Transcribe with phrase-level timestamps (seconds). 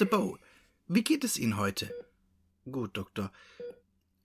[0.00, 0.06] Mr.
[0.06, 0.38] Bow,
[0.88, 1.92] wie geht es Ihnen heute?
[2.70, 3.30] Gut, Doktor.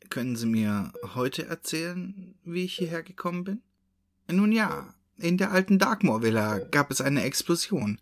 [0.10, 3.62] Können Sie mir heute erzählen, wie ich hierher gekommen bin?
[4.32, 8.00] Nun ja, in der alten Darkmoor Villa gab es eine Explosion.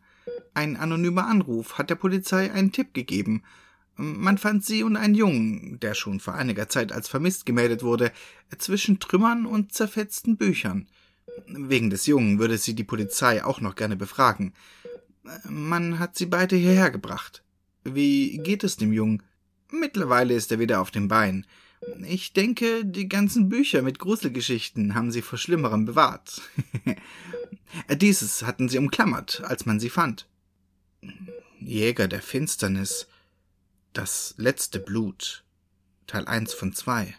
[0.54, 3.41] Ein anonymer Anruf hat der Polizei einen Tipp gegeben.
[3.96, 8.12] Man fand sie und einen Jungen, der schon vor einiger Zeit als vermisst gemeldet wurde,
[8.60, 10.88] zwischen Trümmern und zerfetzten Büchern.
[11.48, 14.54] Wegen des Jungen würde sie die Polizei auch noch gerne befragen.
[15.49, 17.43] Man hat sie beide hierher gebracht.
[17.84, 19.23] Wie geht es dem Jungen?
[19.72, 21.46] Mittlerweile ist er wieder auf dem Bein.
[22.05, 26.41] Ich denke, die ganzen Bücher mit Gruselgeschichten haben sie vor Schlimmerem bewahrt.
[27.90, 30.27] Dieses hatten sie umklammert, als man sie fand.
[31.60, 33.07] Jäger der Finsternis.
[33.91, 35.44] Das letzte Blut.
[36.07, 37.16] Teil 1 von 2.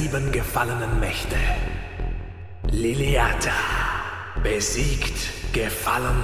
[0.00, 1.36] sieben gefallenen Mächte.
[2.70, 3.60] Liliata,
[4.42, 6.22] besiegt, gefallen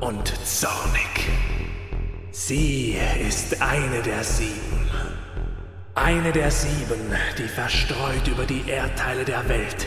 [0.00, 1.12] und zornig.
[2.30, 2.96] Sie
[3.28, 4.88] ist eine der sieben.
[5.94, 7.02] Eine der sieben,
[7.36, 9.86] die verstreut über die Erdteile der Welt,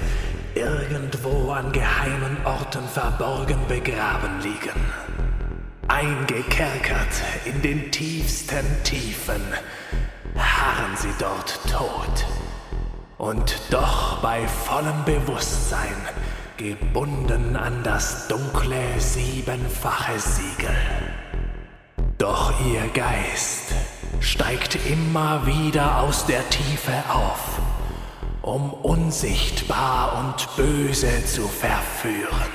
[0.54, 4.80] irgendwo an geheimen Orten verborgen begraben liegen.
[5.88, 7.16] Eingekerkert
[7.46, 9.42] in den tiefsten Tiefen
[10.36, 12.37] harren sie dort tot.
[13.28, 15.98] Und doch bei vollem Bewusstsein,
[16.56, 20.78] gebunden an das dunkle siebenfache Siegel.
[22.18, 23.74] Doch ihr Geist
[24.22, 27.60] steigt immer wieder aus der Tiefe auf,
[28.44, 32.50] um unsichtbar und böse zu verführen.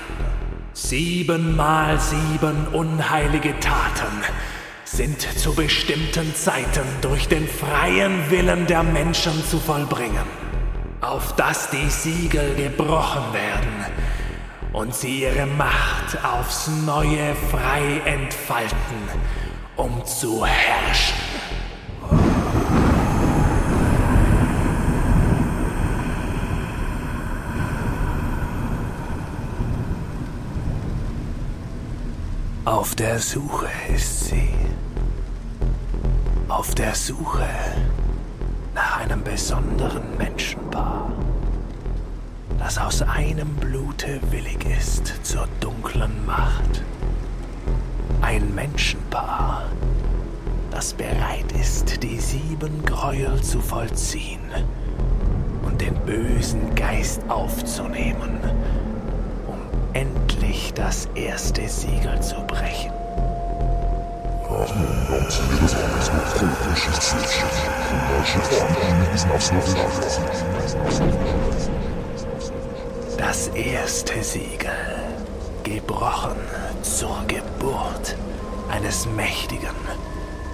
[0.73, 4.25] Siebenmal sieben unheilige Taten
[4.85, 10.42] sind zu bestimmten Zeiten durch den freien Willen der Menschen zu vollbringen,
[11.03, 13.87] auf dass die Siegel gebrochen werden
[14.73, 18.77] und sie ihre Macht aufs neue frei entfalten,
[19.77, 21.19] um zu herrschen.
[32.65, 34.51] Auf der Suche ist sie.
[36.49, 37.49] Auf der Suche
[38.75, 41.11] nach einem besonderen Menschenpaar,
[42.59, 46.83] das aus einem Blute willig ist zur dunklen Macht.
[48.23, 49.65] Ein Menschenpaar,
[50.71, 54.41] das bereit ist, die sieben Gräuel zu vollziehen
[55.65, 58.41] und den bösen Geist aufzunehmen,
[59.47, 59.59] um
[59.93, 63.02] endlich das erste Siegel zu brechen.
[73.19, 74.71] Das erste Siegel,
[75.65, 76.37] gebrochen
[76.83, 78.17] zur Geburt
[78.71, 79.75] eines Mächtigen,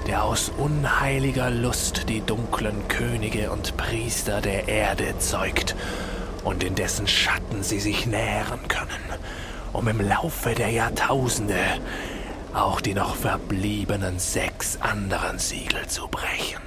[0.07, 5.77] der aus unheiliger Lust die dunklen Könige und Priester der Erde zeugt
[6.45, 8.89] und in dessen Schatten sie sich nähren können,
[9.75, 11.59] um im Laufe der Jahrtausende
[12.55, 16.61] auch die noch verbliebenen sechs anderen Siegel zu brechen.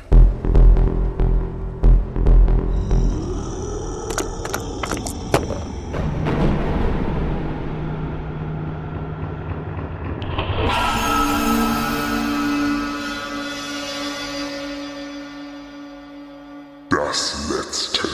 [16.89, 18.07] Das letzte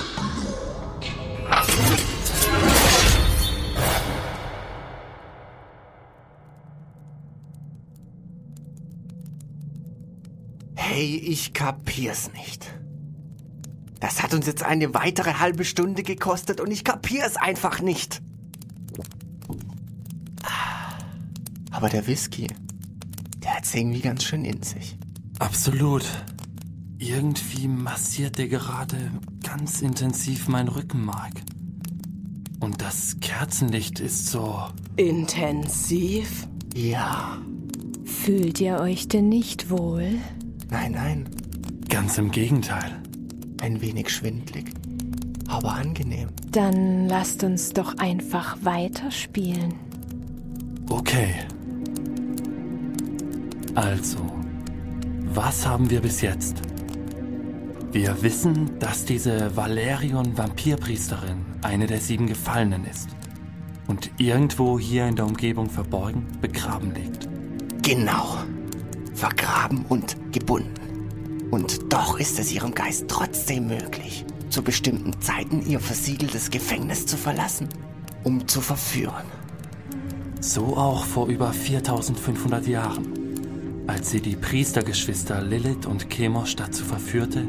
[10.97, 12.73] Hey, ich kapier's nicht.
[13.99, 18.19] Das hat uns jetzt eine weitere halbe Stunde gekostet und ich kapier's einfach nicht.
[21.69, 22.47] Aber der Whisky,
[23.44, 24.97] der hat's irgendwie ganz schön in sich.
[25.38, 26.03] Absolut.
[26.97, 29.11] Irgendwie massiert der gerade
[29.44, 31.44] ganz intensiv mein Rückenmark.
[32.59, 34.63] Und das Kerzenlicht ist so.
[34.95, 36.47] Intensiv?
[36.73, 37.38] Ja.
[38.03, 40.19] Fühlt ihr euch denn nicht wohl?
[40.69, 41.29] Nein, nein.
[41.89, 43.01] Ganz im Gegenteil.
[43.61, 44.65] Ein wenig schwindlig.
[45.47, 46.29] Aber angenehm.
[46.51, 49.73] Dann lasst uns doch einfach weiterspielen.
[50.89, 51.35] Okay.
[53.75, 54.17] Also,
[55.33, 56.61] was haben wir bis jetzt?
[57.91, 63.09] Wir wissen, dass diese Valerion Vampirpriesterin eine der sieben Gefallenen ist
[63.87, 67.27] und irgendwo hier in der Umgebung verborgen begraben liegt.
[67.83, 68.37] Genau.
[69.17, 71.49] Vergraben und gebunden.
[71.49, 77.17] Und doch ist es ihrem Geist trotzdem möglich, zu bestimmten Zeiten ihr versiegeltes Gefängnis zu
[77.17, 77.67] verlassen,
[78.23, 79.25] um zu verführen.
[80.39, 83.07] So auch vor über 4500 Jahren,
[83.87, 87.47] als sie die Priestergeschwister Lilith und Chemosh dazu verführte,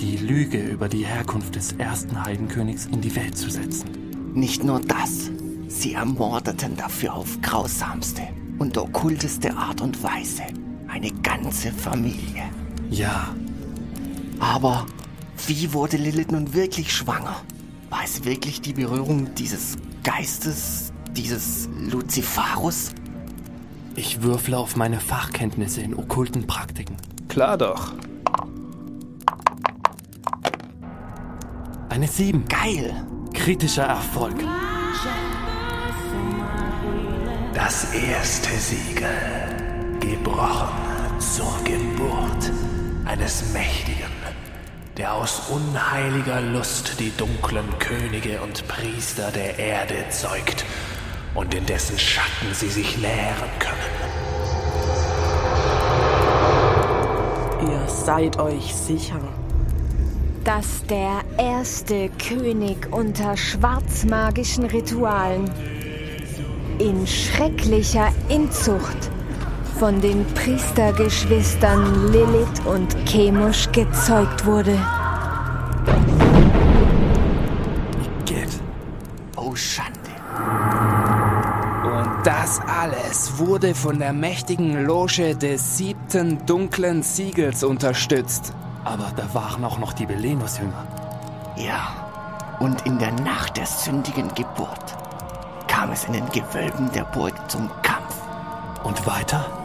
[0.00, 4.32] die Lüge über die Herkunft des ersten Heidenkönigs in die Welt zu setzen.
[4.32, 5.30] Nicht nur das,
[5.68, 8.22] sie ermordeten dafür auf grausamste
[8.58, 10.44] und okkulteste Art und Weise
[10.94, 12.44] eine ganze Familie.
[12.88, 13.34] Ja,
[14.38, 14.86] Aber
[15.46, 17.36] wie wurde Lilith nun wirklich schwanger?
[17.90, 22.92] War es wirklich die Berührung dieses Geistes, dieses Luciferus?
[23.96, 26.96] ich würfle auf meine Fachkenntnisse in okkulten Praktiken.
[27.28, 27.92] Klar doch.
[31.90, 32.44] Eine 7.
[32.48, 33.06] Geil!
[33.32, 34.34] Kritischer Erfolg.
[37.54, 39.53] Das erste Siegel.
[40.06, 40.68] Gebrochen
[41.18, 42.52] zur Geburt
[43.06, 44.12] eines Mächtigen,
[44.98, 50.66] der aus unheiliger Lust die dunklen Könige und Priester der Erde zeugt
[51.34, 54.14] und in dessen Schatten sie sich nähren können.
[57.70, 59.20] Ihr seid euch sicher.
[60.44, 65.50] Dass der erste König unter schwarzmagischen Ritualen
[66.78, 69.10] in schrecklicher Inzucht
[69.78, 74.78] von den Priestergeschwistern Lilith und Chemosh gezeugt wurde.
[78.24, 78.60] Geht.
[79.36, 79.98] Oh Schande.
[81.84, 88.52] Und das alles wurde von der mächtigen Loge des siebten dunklen Siegels unterstützt.
[88.84, 90.86] Aber da waren auch noch die Belenus-Jünger.
[91.56, 92.56] Ja.
[92.60, 94.96] Und in der Nacht der sündigen Geburt
[95.66, 98.14] kam es in den Gewölben der Burg zum Kampf.
[98.84, 99.63] Und weiter?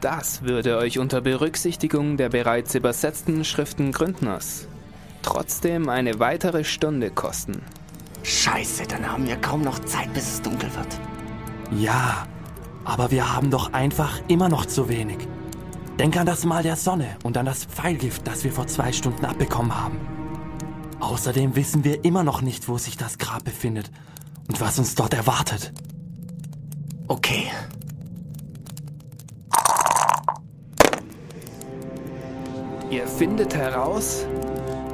[0.00, 4.68] Das würde euch unter Berücksichtigung der bereits übersetzten Schriften Gründners
[5.28, 7.62] trotzdem eine weitere Stunde kosten.
[8.22, 10.98] Scheiße, dann haben wir kaum noch Zeit, bis es dunkel wird.
[11.70, 12.26] Ja,
[12.84, 15.18] aber wir haben doch einfach immer noch zu wenig.
[15.98, 19.24] Denk an das Mal der Sonne und an das Pfeilgift, das wir vor zwei Stunden
[19.26, 19.98] abbekommen haben.
[21.00, 23.90] Außerdem wissen wir immer noch nicht, wo sich das Grab befindet
[24.48, 25.72] und was uns dort erwartet.
[27.06, 27.50] Okay.
[32.90, 34.24] Ihr findet heraus,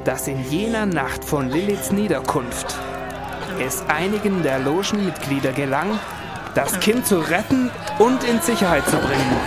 [0.03, 2.75] dass in jener Nacht von Liliths Niederkunft
[3.57, 5.97] es einigen der Logenmitglieder gelang,
[6.55, 9.37] das Kind zu retten und in Sicherheit zu bringen.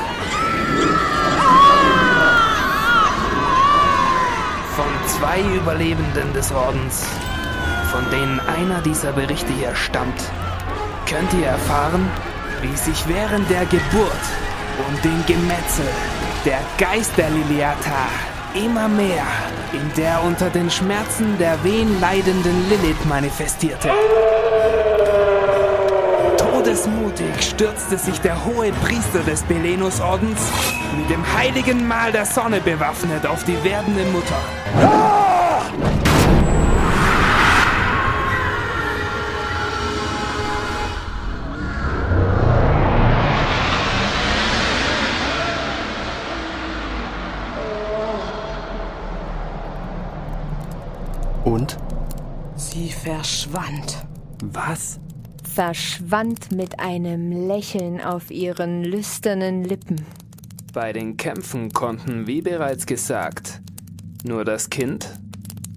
[4.76, 7.07] Von zwei Überlebenden des Ordens,
[7.93, 10.23] von denen einer dieser Berichte hier stammt,
[11.07, 12.09] könnt ihr erfahren,
[12.62, 14.25] wie sich während der Geburt
[14.88, 15.87] und dem Gemetzel
[16.47, 19.25] der Geist der Liliata immer mehr
[19.73, 23.90] in der unter den Schmerzen der Wehen leidenden Lilith manifestierte.
[26.37, 30.40] Todesmutig stürzte sich der hohe Priester des Belenus-Ordens
[30.97, 35.18] mit dem heiligen Mahl der Sonne bewaffnet auf die werdende Mutter.
[51.49, 51.78] Und?
[52.57, 54.07] Sie verschwand.
[54.45, 55.00] Was?
[55.55, 60.05] Verschwand mit einem Lächeln auf ihren lüsternen Lippen.
[60.75, 63.62] Bei den Kämpfen konnten, wie bereits gesagt,
[64.26, 65.09] nur das Kind,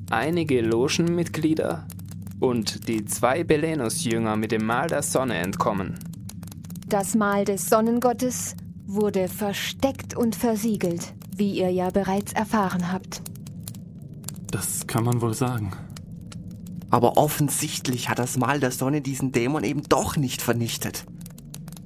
[0.10, 1.88] einige Logenmitglieder
[2.42, 5.98] und die zwei Belenus-Jünger mit dem Mahl der Sonne entkommen.
[6.90, 13.22] Das Mahl des Sonnengottes wurde versteckt und versiegelt, wie ihr ja bereits erfahren habt.
[14.52, 15.72] Das kann man wohl sagen.
[16.90, 21.06] Aber offensichtlich hat das Mal der Sonne diesen Dämon eben doch nicht vernichtet.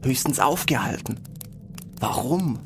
[0.04, 1.20] Höchstens aufgehalten.
[2.00, 2.60] Warum?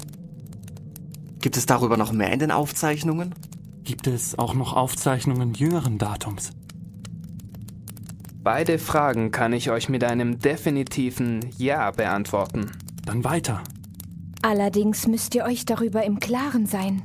[1.41, 3.35] Gibt es darüber noch mehr in den Aufzeichnungen?
[3.83, 6.51] Gibt es auch noch Aufzeichnungen jüngeren Datums?
[8.41, 12.71] Beide Fragen kann ich euch mit einem definitiven Ja beantworten.
[13.05, 13.61] Dann weiter.
[14.41, 17.03] Allerdings müsst ihr euch darüber im Klaren sein,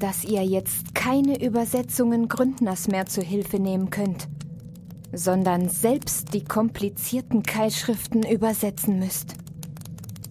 [0.00, 4.28] dass ihr jetzt keine Übersetzungen Gründners mehr zu Hilfe nehmen könnt,
[5.12, 9.34] sondern selbst die komplizierten Keilschriften übersetzen müsst.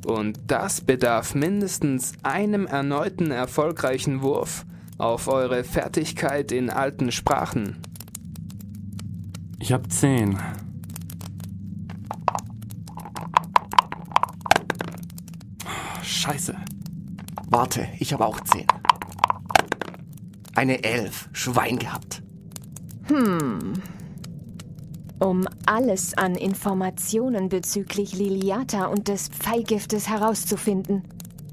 [0.05, 4.65] Und das bedarf mindestens einem erneuten erfolgreichen Wurf
[4.97, 7.77] auf eure Fertigkeit in alten Sprachen.
[9.59, 10.39] Ich hab zehn.
[16.01, 16.55] Scheiße.
[17.49, 18.65] Warte, ich habe auch zehn.
[20.55, 21.29] Eine Elf.
[21.33, 22.21] Schwein gehabt.
[25.19, 31.03] Um alles an Informationen bezüglich Liliata und des Pfeilgiftes herauszufinden,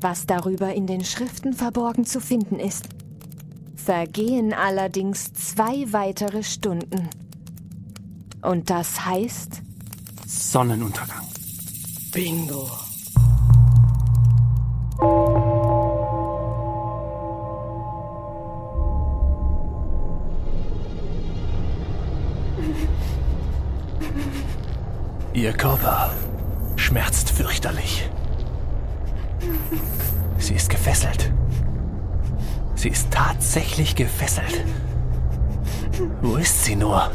[0.01, 2.89] was darüber in den Schriften verborgen zu finden ist,
[3.75, 7.09] vergehen allerdings zwei weitere Stunden.
[8.43, 9.63] Und das heißt,
[10.27, 11.27] Sonnenuntergang.
[12.13, 12.86] Bingo.
[25.37, 26.15] Ihr Körper
[26.77, 28.09] schmerzt fürchterlich.
[30.39, 31.31] Sie ist gefesselt.
[32.75, 34.65] Sie ist tatsächlich gefesselt.
[36.23, 37.11] Wo ist sie nur?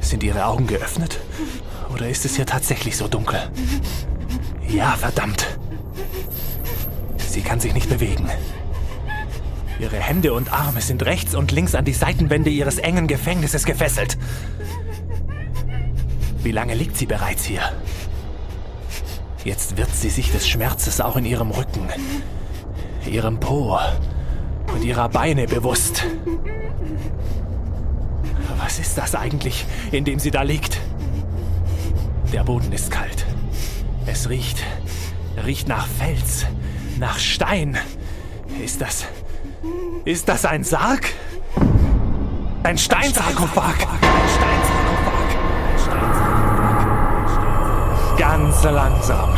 [0.00, 1.20] Sind ihre Augen geöffnet?
[1.92, 3.50] Oder ist es hier tatsächlich so dunkel?
[4.66, 5.58] Ja, verdammt.
[7.18, 8.30] Sie kann sich nicht bewegen.
[9.78, 14.16] Ihre Hände und Arme sind rechts und links an die Seitenwände ihres engen Gefängnisses gefesselt.
[16.42, 17.62] Wie lange liegt sie bereits hier?
[19.44, 21.88] Jetzt wird sie sich des Schmerzes auch in ihrem Rücken,
[23.08, 23.78] ihrem Po
[24.74, 26.04] und ihrer Beine bewusst.
[28.58, 30.80] Was ist das eigentlich, in dem sie da liegt?
[32.32, 33.24] Der Boden ist kalt.
[34.06, 34.64] Es riecht,
[35.44, 36.46] riecht nach Fels,
[36.98, 37.78] nach Stein.
[38.64, 39.06] Ist das,
[40.04, 41.12] ist das ein Sarg?
[42.64, 43.74] Ein Steinsarkophag.
[43.74, 44.01] Ein Steinsarkophag.
[48.42, 49.28] Ganz langsam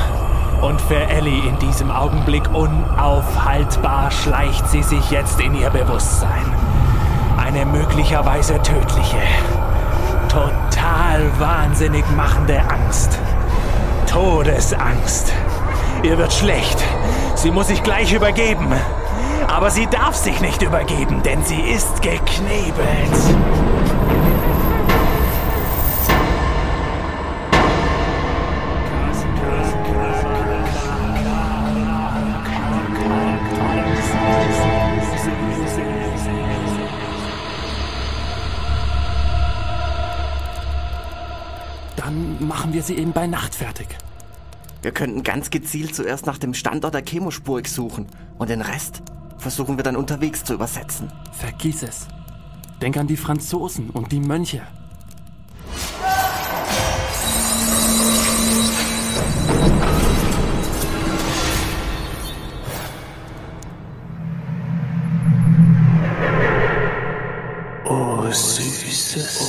[0.63, 6.47] und für Ellie in diesem Augenblick unaufhaltbar schleicht sie sich jetzt in ihr Bewusstsein.
[7.37, 9.21] Eine möglicherweise tödliche,
[10.31, 13.19] total wahnsinnig machende Angst.
[14.11, 15.35] Todesangst.
[16.03, 16.83] Ihr wird schlecht.
[17.35, 18.73] Sie muss sich gleich übergeben.
[19.49, 23.37] Aber sie darf sich nicht übergeben, denn sie ist geknebelt.
[42.87, 43.89] Sie eben bei Nacht fertig.
[44.83, 48.07] Wir könnten ganz gezielt zuerst nach dem Standort der Chemospurg suchen.
[48.39, 49.03] Und den Rest
[49.39, 51.11] versuchen wir dann unterwegs zu übersetzen.
[51.33, 52.07] Vergiss es.
[52.83, 54.63] Denk an die Franzosen und die Mönche.
[67.87, 69.44] Oh, süßes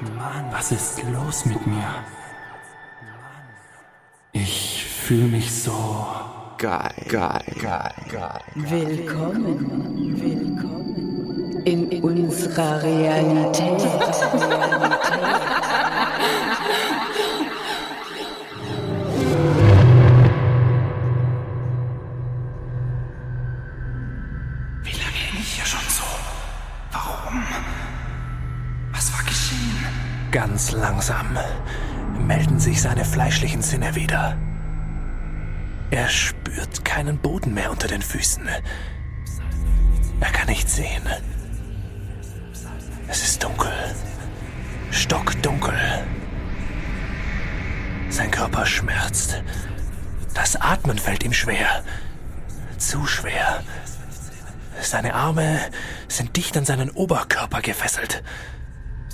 [0.00, 1.94] Mann, was ist los mit mir?
[4.32, 6.06] Ich fühle mich so.
[6.56, 8.40] Geil, geil, geil, geil.
[8.54, 13.82] Willkommen, willkommen in unserer Realität.
[13.82, 13.90] Wie
[30.30, 31.36] Ganz langsam
[32.26, 34.36] melden sich seine fleischlichen Sinne wieder.
[35.90, 38.48] Er spürt keinen Boden mehr unter den Füßen.
[40.20, 41.02] Er kann nicht sehen.
[43.08, 43.72] Es ist dunkel.
[44.92, 45.74] Stockdunkel.
[48.08, 49.42] Sein Körper schmerzt.
[50.32, 51.82] Das Atmen fällt ihm schwer.
[52.78, 53.64] Zu schwer.
[54.80, 55.58] Seine Arme
[56.06, 58.22] sind dicht an seinen Oberkörper gefesselt.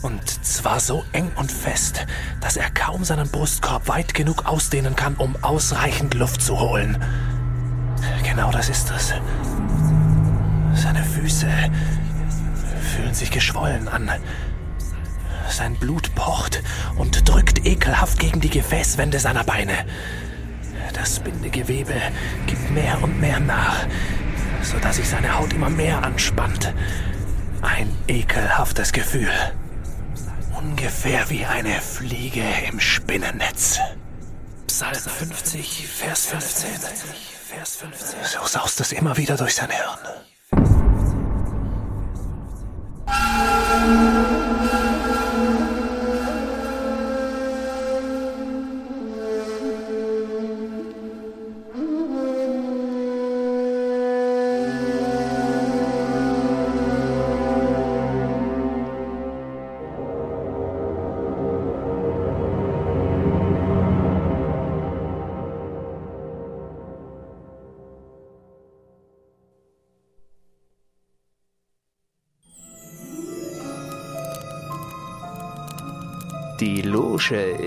[0.02, 2.06] Und zwar so eng und fest,
[2.40, 7.02] dass er kaum seinen Brustkorb weit genug ausdehnen kann, um ausreichend Luft zu holen.
[8.22, 9.14] Genau das ist es.
[10.74, 11.48] Seine Füße
[12.94, 14.10] fühlen sich geschwollen an.
[15.48, 16.62] Sein Blut pocht
[16.96, 19.86] und drückt ekelhaft gegen die Gefäßwände seiner Beine.
[20.92, 21.94] Das Bindegewebe
[22.46, 23.86] gibt mehr und mehr nach,
[24.62, 26.72] sodass sich seine Haut immer mehr anspannt.
[27.62, 29.30] Ein ekelhaftes Gefühl.
[30.58, 33.78] Ungefähr wie eine Fliege im Spinnennetz.
[34.66, 36.70] Psalm 50, Vers 15.
[38.22, 39.98] So saust es immer wieder durch sein Hirn.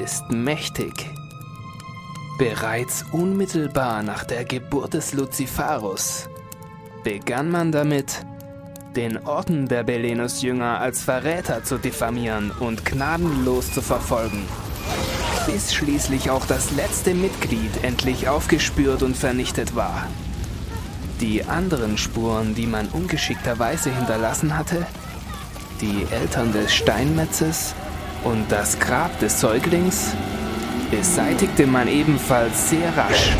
[0.09, 1.05] Ist mächtig.
[2.39, 6.27] Bereits unmittelbar nach der Geburt des Luciferus
[7.03, 8.25] begann man damit,
[8.95, 14.47] den Orden der Belenus-Jünger als Verräter zu diffamieren und gnadenlos zu verfolgen,
[15.45, 20.07] bis schließlich auch das letzte Mitglied endlich aufgespürt und vernichtet war.
[21.21, 24.87] Die anderen Spuren, die man ungeschickterweise hinterlassen hatte,
[25.81, 27.75] die Eltern des Steinmetzes
[28.23, 30.13] und das Grab des Säuglings
[30.91, 33.35] beseitigte man ebenfalls sehr rasch.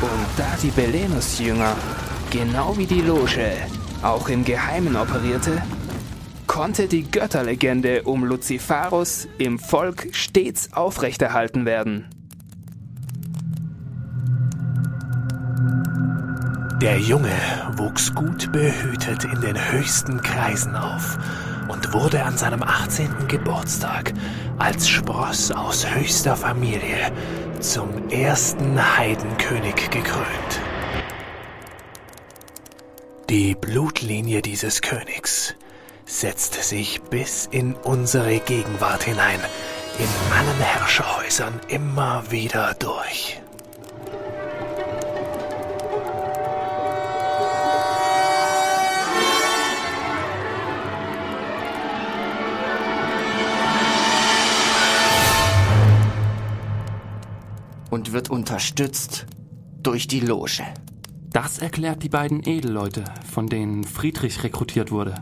[0.00, 1.74] Und da die Belenus-Jünger,
[2.30, 3.50] genau wie die Loge,
[4.02, 5.62] auch im Geheimen operierte,
[6.46, 12.06] konnte die Götterlegende um Luciferus im Volk stets aufrechterhalten werden.
[16.80, 17.32] Der Junge
[17.76, 21.18] wuchs gut behütet in den höchsten Kreisen auf
[21.68, 23.28] und wurde an seinem 18.
[23.28, 24.12] Geburtstag
[24.58, 27.12] als Spross aus höchster Familie
[27.60, 30.60] zum ersten Heidenkönig gekrönt.
[33.28, 35.54] Die Blutlinie dieses Königs
[36.04, 39.40] setzt sich bis in unsere Gegenwart hinein,
[39.98, 43.40] in allen Herrscherhäusern immer wieder durch.
[57.90, 59.26] Und wird unterstützt
[59.82, 60.62] durch die Loge.
[61.30, 65.14] Das erklärt die beiden Edelleute, von denen Friedrich rekrutiert wurde.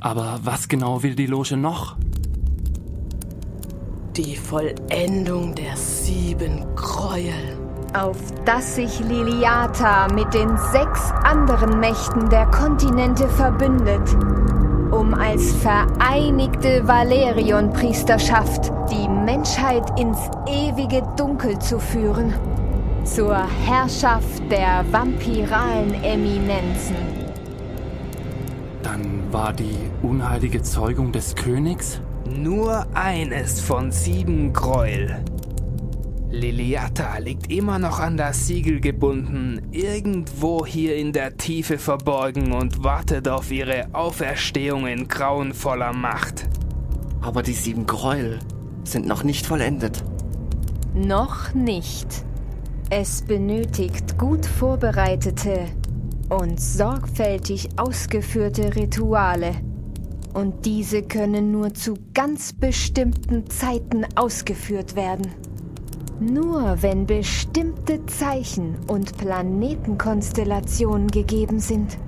[0.00, 1.96] Aber was genau will die Loge noch?
[4.16, 7.58] Die Vollendung der sieben Gräuel.
[7.94, 14.16] Auf dass sich Liliata mit den sechs anderen Mächten der Kontinente verbündet,
[14.96, 22.32] um als vereinigte Valerion-Priesterschaft die Menschheit ins ewige Dunkel zu führen.
[23.04, 26.96] Zur Herrschaft der vampiralen Eminenzen.
[28.82, 32.00] Dann war die unheilige Zeugung des Königs?
[32.28, 35.22] Nur eines von sieben Gräuel.
[36.36, 42.84] Liliata liegt immer noch an das Siegel gebunden, irgendwo hier in der Tiefe verborgen und
[42.84, 46.46] wartet auf ihre Auferstehung in grauenvoller Macht.
[47.22, 48.38] Aber die sieben Gräuel
[48.84, 50.04] sind noch nicht vollendet.
[50.94, 52.06] Noch nicht.
[52.90, 55.66] Es benötigt gut vorbereitete
[56.28, 59.52] und sorgfältig ausgeführte Rituale.
[60.34, 65.32] Und diese können nur zu ganz bestimmten Zeiten ausgeführt werden.
[66.18, 71.98] Nur wenn bestimmte Zeichen und Planetenkonstellationen gegeben sind,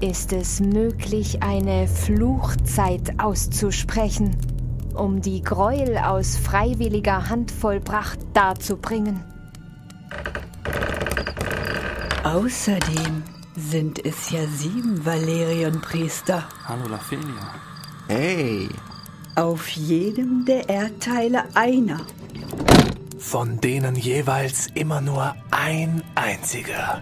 [0.00, 4.36] ist es möglich, eine Fluchzeit auszusprechen,
[4.94, 9.22] um die Gräuel aus freiwilliger Hand vollbracht darzubringen.
[12.24, 13.22] Außerdem
[13.56, 16.42] sind es ja sieben Valerion-Priester.
[16.66, 17.54] Hallo Laphelia.
[18.08, 18.68] Hey,
[19.36, 22.00] Auf jedem der Erdteile einer.
[23.24, 27.00] Von denen jeweils immer nur ein einziger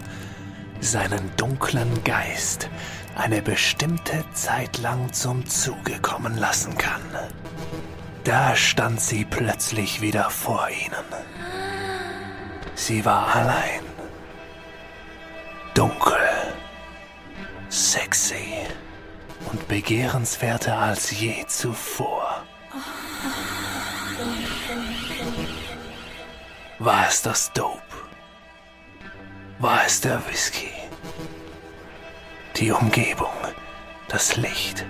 [0.79, 2.69] seinen dunklen Geist
[3.15, 7.01] eine bestimmte Zeit lang zum Zuge kommen lassen kann.
[8.23, 11.05] Da stand sie plötzlich wieder vor ihnen.
[12.73, 13.83] Sie war allein,
[15.73, 16.17] dunkel,
[17.67, 18.53] sexy
[19.51, 22.43] und begehrenswerter als je zuvor.
[26.83, 27.81] War es das Dope?
[29.59, 30.69] war es der Whisky.
[32.57, 33.31] Die Umgebung,
[34.09, 34.85] das Licht,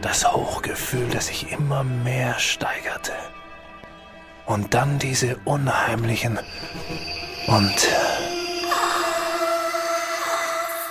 [0.00, 3.12] das Hochgefühl, das sich immer mehr steigerte.
[4.46, 6.38] Und dann diese unheimlichen
[7.46, 7.88] und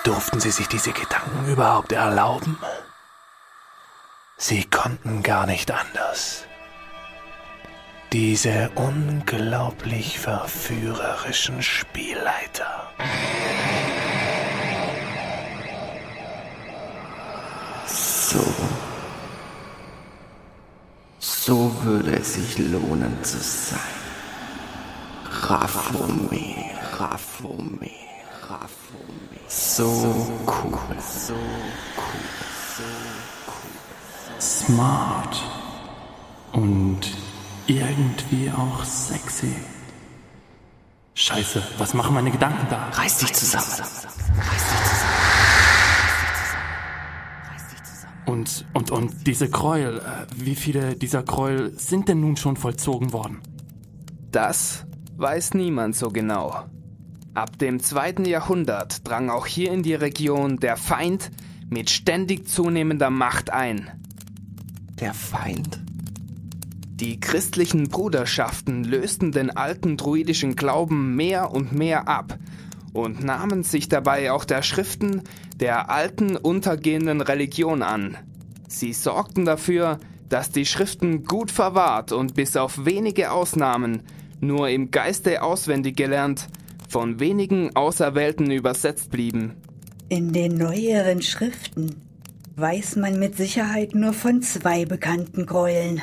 [0.04, 2.60] durften sie sich diese Gedanken überhaupt erlauben?
[4.38, 6.45] Sie konnten gar nicht anders.
[8.13, 12.91] Diese unglaublich verführerischen Spielleiter.
[17.86, 18.46] So.
[21.20, 23.80] So würde es sich lohnen zu sein.
[25.30, 26.30] Rafome,
[26.98, 27.91] Rafome,
[28.48, 29.39] Rafome.
[29.48, 29.86] So
[30.46, 32.24] cool, so cool,
[32.78, 32.84] so
[33.48, 34.41] cool.
[34.41, 35.41] Smart.
[36.54, 37.13] Und
[37.67, 39.53] irgendwie auch sexy.
[41.13, 42.89] Scheiße, was machen meine Gedanken da?
[42.89, 43.65] Reiß dich zusammen.
[48.25, 53.13] Und, und, und diese Gräuel, äh, wie viele dieser Gräuel sind denn nun schon vollzogen
[53.13, 53.39] worden?
[54.32, 56.65] Das weiß niemand so genau.
[57.34, 61.32] Ab dem zweiten Jahrhundert drang auch hier in die Region der Feind
[61.69, 63.89] mit ständig zunehmender Macht ein.
[64.99, 65.80] Der Feind?
[67.00, 72.40] Die christlichen Bruderschaften lösten den alten druidischen Glauben mehr und mehr ab
[72.92, 75.22] und nahmen sich dabei auch der Schriften
[75.58, 78.18] der alten untergehenden Religion an.
[78.68, 84.02] Sie sorgten dafür, dass die Schriften gut verwahrt und bis auf wenige Ausnahmen
[84.40, 86.48] nur im Geiste auswendig gelernt,
[86.90, 89.54] von wenigen Auserwählten übersetzt blieben.
[90.10, 92.02] In den neueren Schriften
[92.56, 96.02] weiß man mit Sicherheit nur von zwei bekannten Gräueln.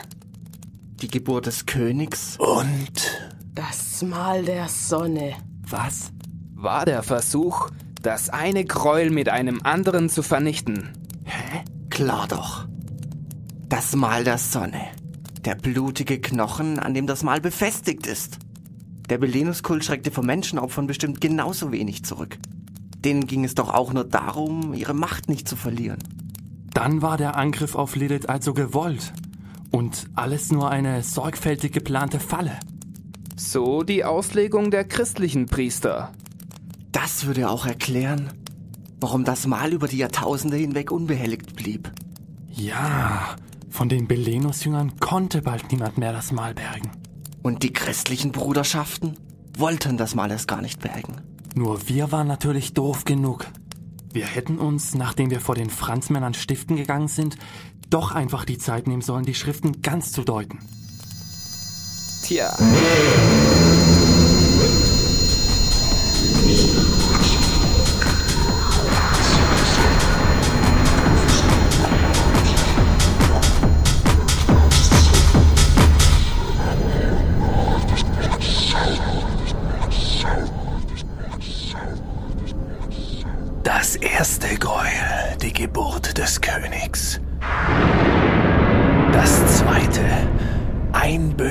[1.05, 3.21] Die Geburt des Königs Und
[3.55, 5.35] Das Mal der Sonne.
[5.69, 6.13] Was?
[6.55, 7.69] War der Versuch,
[8.01, 10.93] das eine Gräuel mit einem anderen zu vernichten.
[11.91, 12.67] Klar doch.
[13.69, 14.81] Das Mal der Sonne.
[15.45, 18.39] Der blutige Knochen, an dem das Mal befestigt ist.
[19.11, 22.39] Der Belenus-Kult schreckte vor Menschenopfern bestimmt genauso wenig zurück.
[22.97, 25.99] Denen ging es doch auch nur darum, ihre Macht nicht zu verlieren.
[26.73, 29.13] Dann war der Angriff auf Lilith also gewollt.
[29.75, 32.61] Und alles nur eine sorgfältig geplante Falle.
[33.35, 36.13] So die Auslegung der christlichen Priester.
[36.93, 38.31] Das würde auch erklären,
[39.01, 41.91] warum das Mal über die Jahrtausende hinweg unbehelligt blieb.
[42.53, 43.35] Ja,
[43.69, 46.93] von den Belenus-Jüngern konnte bald niemand mehr das Mal bergen.
[47.43, 49.17] Und die christlichen Bruderschaften
[49.59, 51.17] wollten das Mal erst gar nicht bergen.
[51.57, 53.47] Nur wir waren natürlich doof genug.
[54.13, 57.37] Wir hätten uns, nachdem wir vor den Franzmännern stiften gegangen sind,
[57.95, 60.59] doch einfach die Zeit nehmen sollen, die Schriften ganz zu deuten.
[62.25, 62.53] Tja,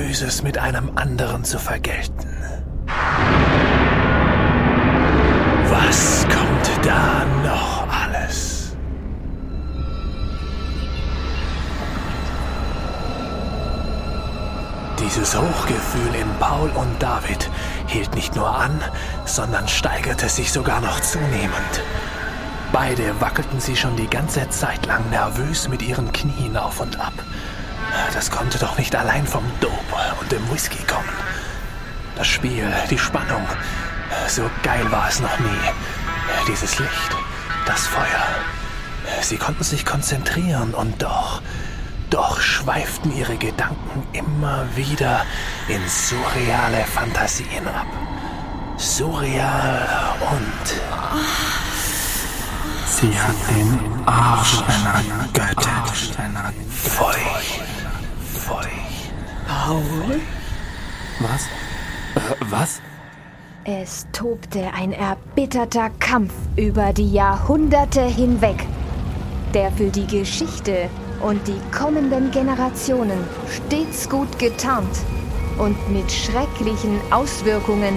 [0.06, 2.28] Böses mit einem anderen zu vergelten.
[5.70, 8.76] Was kommt da noch alles?
[15.00, 17.48] Dieses Hochgefühl in Paul und David
[17.86, 18.78] hielt nicht nur an,
[19.24, 21.82] sondern steigerte sich sogar noch zunehmend.
[22.72, 27.14] Beide wackelten sie schon die ganze Zeit lang nervös mit ihren Knien auf und ab.
[28.12, 29.74] Das konnte doch nicht allein vom Dope
[30.20, 31.08] und dem Whisky kommen.
[32.16, 33.46] Das Spiel, die Spannung,
[34.28, 35.70] so geil war es noch nie.
[36.46, 37.16] Dieses Licht,
[37.66, 38.26] das Feuer.
[39.20, 41.42] Sie konnten sich konzentrieren und doch,
[42.10, 45.24] doch schweiften ihre Gedanken immer wieder
[45.68, 47.86] in surreale Fantasien ab.
[48.76, 50.80] Surreal und
[52.86, 55.70] Sie hat den Arsch einer Göttin.
[56.70, 57.73] feucht.
[58.44, 58.68] Feucht.
[59.48, 60.20] Paul?
[61.20, 61.46] Was?
[62.14, 62.82] Äh, was?
[63.64, 68.66] Es tobte ein erbitterter Kampf über die Jahrhunderte hinweg,
[69.54, 70.90] der für die Geschichte
[71.22, 74.98] und die kommenden Generationen stets gut getarnt
[75.56, 77.94] und mit schrecklichen Auswirkungen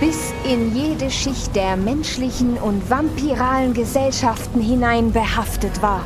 [0.00, 6.02] bis in jede Schicht der menschlichen und vampiralen Gesellschaften hinein behaftet war.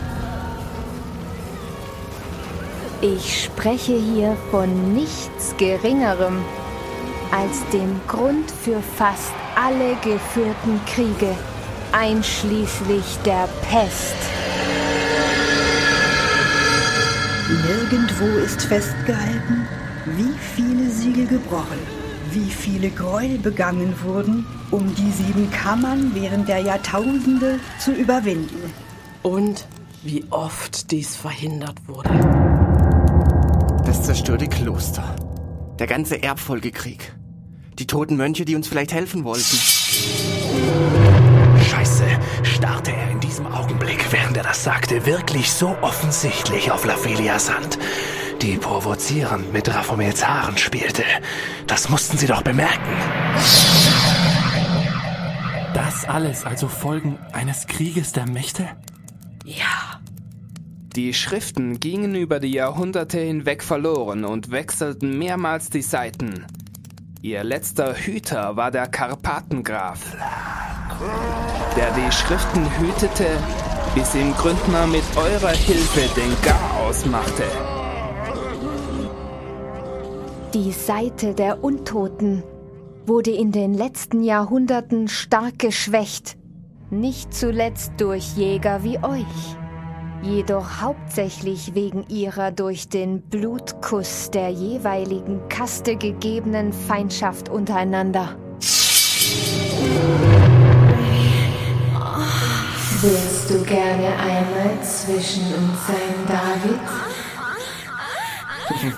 [3.00, 6.44] Ich spreche hier von nichts Geringerem
[7.30, 11.32] als dem Grund für fast alle geführten Kriege,
[11.92, 14.16] einschließlich der Pest.
[17.68, 19.68] Nirgendwo ist festgehalten,
[20.16, 21.78] wie viele Siegel gebrochen,
[22.32, 28.72] wie viele Gräuel begangen wurden, um die sieben Kammern während der Jahrtausende zu überwinden.
[29.22, 29.68] Und
[30.02, 32.47] wie oft dies verhindert wurde.
[33.98, 35.16] Das zerstörte Kloster.
[35.80, 37.16] Der ganze Erbfolgekrieg.
[37.80, 39.56] Die toten Mönche, die uns vielleicht helfen wollten.
[41.68, 42.04] Scheiße,
[42.44, 47.80] starrte er in diesem Augenblick, während er das sagte, wirklich so offensichtlich auf Laphelias Hand,
[48.40, 51.02] die provozierend mit Raphomels Haaren spielte.
[51.66, 52.92] Das mussten sie doch bemerken.
[55.74, 58.68] Das alles also Folgen eines Krieges der Mächte?
[59.44, 59.87] Ja,
[60.98, 66.44] Die Schriften gingen über die Jahrhunderte hinweg verloren und wechselten mehrmals die Seiten.
[67.22, 70.16] Ihr letzter Hüter war der Karpatengraf,
[71.76, 73.26] der die Schriften hütete,
[73.94, 77.44] bis ihm Gründner mit eurer Hilfe den Garaus machte.
[80.52, 82.42] Die Seite der Untoten
[83.06, 86.36] wurde in den letzten Jahrhunderten stark geschwächt,
[86.90, 89.56] nicht zuletzt durch Jäger wie euch,
[90.22, 98.36] jedoch hauptsächlich wegen ihrer durch den Blutkuss der jeweiligen Kaste gegebenen Feindschaft untereinander.
[103.00, 106.80] Willst du gerne einmal zwischen uns sein, David?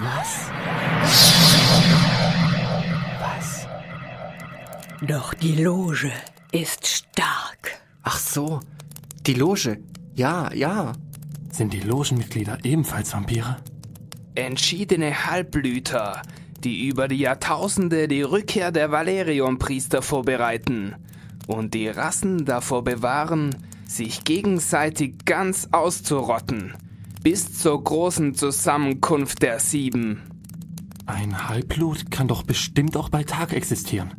[0.00, 0.50] Was?
[3.20, 3.66] Was?
[5.02, 6.10] Doch die Loge
[6.52, 7.80] ist stark.
[8.02, 8.60] Ach so,
[9.26, 9.78] die Loge.
[10.14, 10.92] Ja, ja.
[11.50, 13.56] Sind die Logenmitglieder ebenfalls Vampire?
[14.34, 16.22] Entschiedene Halbblüter,
[16.62, 20.94] die über die Jahrtausende die Rückkehr der Valerion-Priester vorbereiten
[21.46, 26.74] und die Rassen davor bewahren, sich gegenseitig ganz auszurotten,
[27.22, 30.22] bis zur großen Zusammenkunft der Sieben.
[31.06, 34.12] Ein Halbblut kann doch bestimmt auch bei Tag existieren.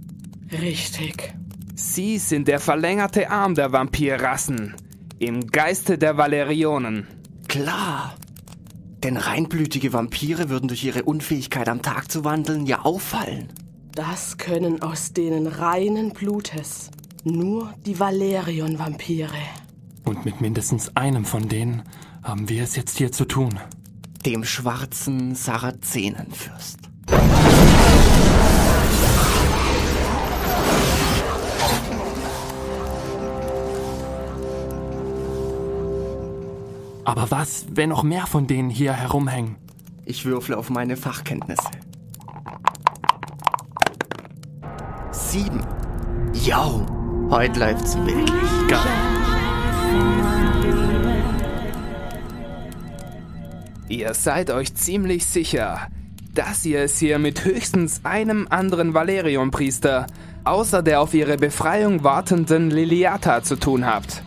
[0.52, 1.34] richtig.
[1.74, 4.76] Sie sind der verlängerte Arm der Vampirrassen,
[5.20, 7.08] im Geiste der Valerionen.
[7.52, 8.16] Klar.
[9.04, 13.50] Denn reinblütige Vampire würden durch ihre Unfähigkeit am Tag zu wandeln ja auffallen.
[13.94, 16.92] Das können aus denen reinen Blutes
[17.26, 19.36] nur die Valerion-Vampire.
[20.06, 21.84] Und mit mindestens einem von denen
[22.24, 23.60] haben wir es jetzt hier zu tun.
[24.26, 26.80] Dem schwarzen Sarazenenfürst.
[37.12, 39.58] Aber was, wenn noch mehr von denen hier herumhängen?
[40.06, 41.69] Ich würfle auf meine Fachkenntnisse.
[45.12, 45.60] Sieben.
[46.34, 46.86] Yo,
[47.30, 48.80] heute läuft's wirklich geil.
[53.89, 55.89] Ihr seid euch ziemlich sicher,
[56.34, 60.08] dass ihr es hier mit höchstens einem anderen Valerion-Priester,
[60.45, 64.24] außer der auf ihre Befreiung wartenden Liliata, zu tun habt.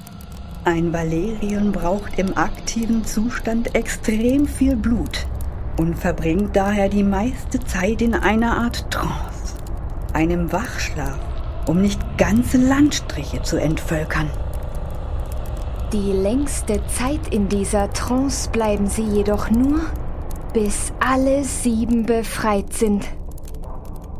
[0.66, 5.27] Ein Valerion braucht im aktiven Zustand extrem viel Blut
[5.79, 9.57] und verbringt daher die meiste Zeit in einer Art Trance,
[10.14, 11.18] einem Wachschlaf,
[11.66, 14.31] um nicht ganze Landstriche zu entvölkern.
[15.92, 19.81] Die längste Zeit in dieser Trance bleiben sie jedoch nur,
[20.55, 23.05] bis alle sieben befreit sind.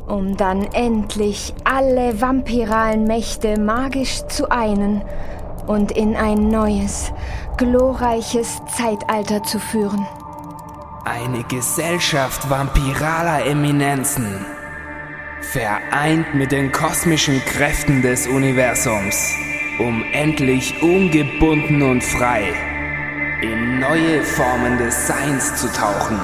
[0.07, 5.01] Um dann endlich alle vampiralen Mächte magisch zu einen
[5.67, 7.13] und in ein neues,
[7.57, 10.07] glorreiches Zeitalter zu führen.
[11.05, 14.47] Eine Gesellschaft vampiraler Eminenzen,
[15.41, 19.35] vereint mit den kosmischen Kräften des Universums,
[19.79, 22.55] um endlich ungebunden und frei
[23.43, 26.19] in neue Formen des Seins zu tauchen.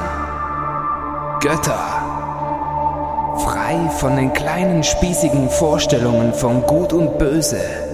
[1.40, 7.89] Götter, frei von den kleinen spießigen Vorstellungen von Gut und Böse,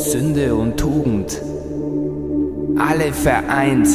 [0.00, 1.42] Sünde und Tugend,
[2.78, 3.86] alle vereint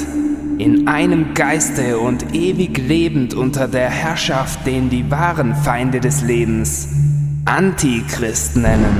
[0.59, 6.87] in einem Geiste und ewig lebend unter der Herrschaft, den die wahren Feinde des Lebens
[7.45, 8.95] Antichrist nennen.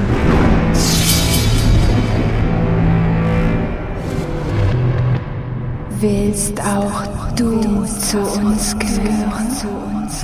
[6.00, 7.04] Willst auch
[7.36, 9.48] du zu uns gehören?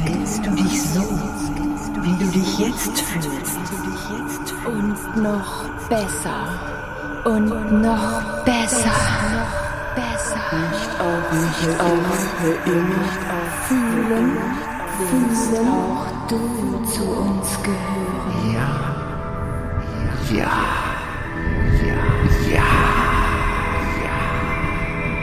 [0.06, 1.02] Willst du dich so,
[2.02, 4.54] wie du dich jetzt fühlst?
[4.66, 6.71] Und noch besser.
[7.24, 8.92] Und noch besser.
[9.96, 10.42] Besser.
[10.54, 13.06] Nicht auf für immer.
[13.68, 14.38] Fühlen.
[14.98, 16.40] Fühlen auch du
[16.86, 18.54] zu uns gehören.
[18.54, 18.70] Ja,
[20.32, 20.52] Ja.
[21.82, 22.00] Ja.
[22.54, 22.70] Ja.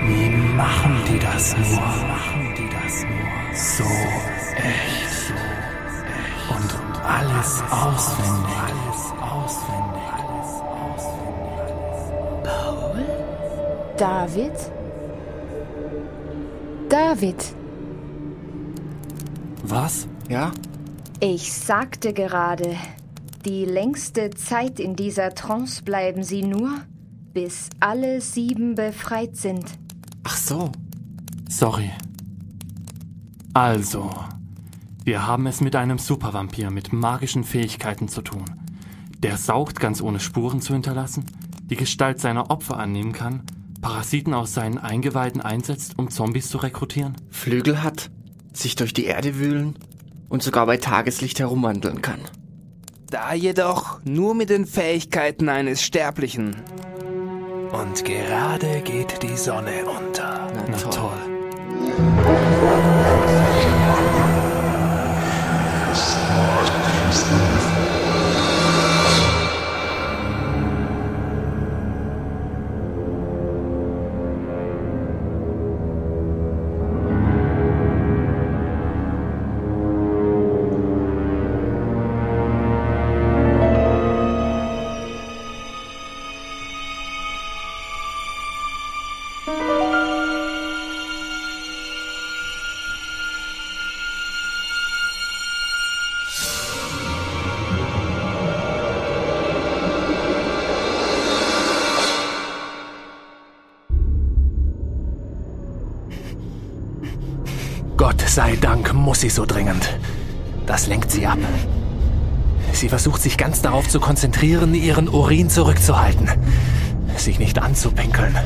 [0.07, 1.81] Wie machen die das nur?
[1.81, 3.55] Machen die das nur?
[3.55, 3.85] So
[4.57, 5.33] echt.
[6.49, 6.89] Und.
[7.09, 9.08] Alles auswendig.
[13.99, 14.53] David?
[16.89, 17.55] David,
[19.65, 20.07] Was?
[20.29, 20.53] Ja?
[21.21, 22.77] ich sagte gerade,
[23.45, 26.71] die längste Zeit in dieser Trance bleiben sie nur,
[27.33, 29.65] bis alle sieben befreit sind.
[30.23, 30.71] Ach so.
[31.49, 31.91] Sorry.
[33.53, 34.11] Also,
[35.03, 38.45] wir haben es mit einem Supervampir mit magischen Fähigkeiten zu tun.
[39.25, 41.27] Der saugt ganz ohne Spuren zu hinterlassen,
[41.69, 43.43] die Gestalt seiner Opfer annehmen kann,
[43.81, 47.17] Parasiten aus seinen Eingeweiden einsetzt, um Zombies zu rekrutieren.
[47.31, 48.11] Flügel hat,
[48.53, 49.77] sich durch die Erde wühlen
[50.29, 52.21] und sogar bei Tageslicht herumwandeln kann.
[53.11, 56.57] Da jedoch nur mit den Fähigkeiten eines Sterblichen.
[57.73, 60.51] Und gerade geht die Sonne unter.
[60.55, 60.93] Na, Na toll.
[60.93, 61.28] toll.
[108.39, 109.99] Sei Dank muss sie so dringend.
[110.65, 111.41] Das lenkt sie ab.
[112.73, 116.31] Sie versucht sich ganz darauf zu konzentrieren, ihren Urin zurückzuhalten,
[117.17, 118.39] sich nicht anzupinkeln.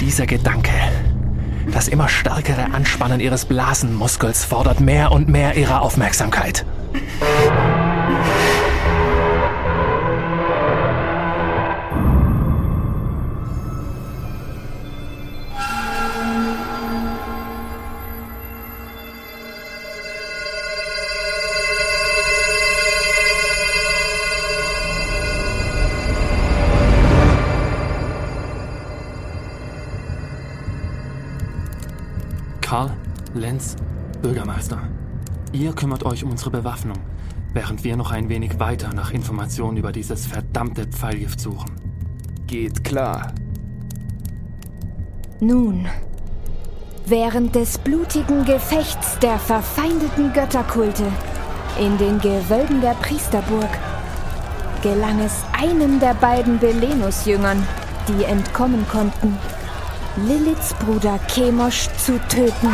[0.00, 0.72] Dieser Gedanke,
[1.70, 6.64] das immer stärkere Anspannen ihres Blasenmuskels fordert mehr und mehr ihre Aufmerksamkeit.
[33.58, 33.74] 1,
[34.22, 34.78] Bürgermeister.
[35.50, 36.98] Ihr kümmert euch um unsere Bewaffnung,
[37.52, 41.72] während wir noch ein wenig weiter nach Informationen über dieses verdammte Pfeilgift suchen.
[42.46, 43.32] Geht klar.
[45.40, 45.86] Nun,
[47.06, 51.06] während des blutigen Gefechts der verfeindeten Götterkulte
[51.80, 53.70] in den Gewölben der Priesterburg
[54.82, 57.66] gelang es einem der beiden Belenus-Jüngern,
[58.06, 59.36] die entkommen konnten,
[60.26, 62.70] Liliths Bruder Chemosh zu töten.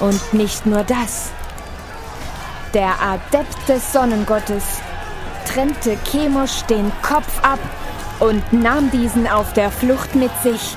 [0.00, 1.30] Und nicht nur das.
[2.74, 4.62] Der Adept des Sonnengottes
[5.46, 7.58] trennte Chemosh den Kopf ab
[8.20, 10.76] und nahm diesen auf der Flucht mit sich.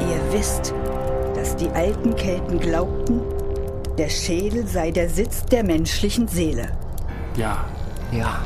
[0.00, 0.74] Ihr wisst,
[1.34, 3.20] dass die alten Kelten glaubten,
[3.96, 6.68] der Schädel sei der Sitz der menschlichen Seele.
[7.36, 7.64] Ja,
[8.12, 8.40] Ja.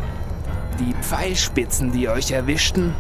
[0.81, 2.95] Die Pfeilspitzen, die euch erwischten,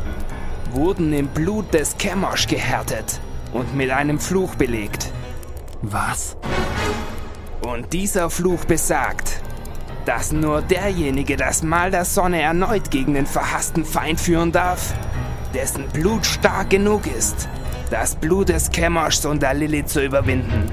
[0.73, 3.21] wurden im Blut des Chemosh gehärtet
[3.55, 5.11] und mit einem Fluch belegt.
[5.81, 6.37] was?
[7.63, 9.41] Und dieser Fluch besagt,
[10.05, 14.93] dass nur derjenige das Mal der Sonne erneut gegen den verhassten Feind führen darf,
[15.55, 17.49] dessen Blut stark genug ist,
[17.91, 20.67] das Blut des Chemoshs und der Lilith zu überwinden.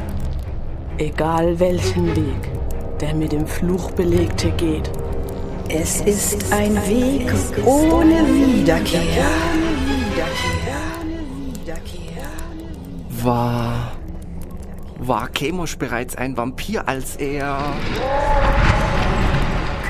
[0.97, 2.57] Egal welchen Weg
[2.99, 4.91] der mit dem Fluch belegte geht.
[5.69, 7.29] Es ist ein Weg
[7.65, 9.01] ohne Wiederkehr.
[13.09, 13.91] War.
[14.99, 17.59] War Chemosh bereits ein Vampir, als er.